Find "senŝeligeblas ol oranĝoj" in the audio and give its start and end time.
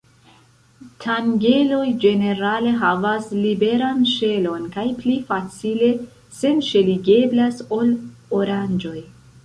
6.41-8.97